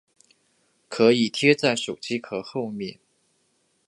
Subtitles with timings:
[0.89, 2.99] 可以贴在手机壳后面